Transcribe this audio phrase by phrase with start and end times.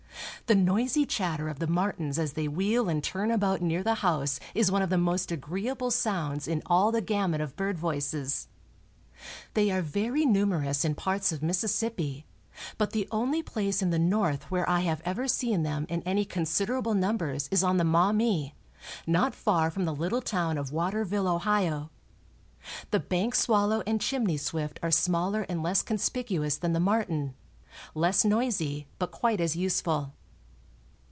[0.47, 4.37] The noisy chatter of the martins as they wheel and turn about near the house
[4.53, 8.49] is one of the most agreeable sounds in all the gamut of bird voices.
[9.53, 12.25] They are very numerous in parts of Mississippi,
[12.77, 16.25] but the only place in the North where I have ever seen them in any
[16.25, 18.53] considerable numbers is on the Maumee,
[19.07, 21.89] not far from the little town of Waterville, Ohio.
[22.89, 27.35] The bank swallow and chimney swift are smaller and less conspicuous than the martin,
[27.95, 30.11] less noisy but quite as useful.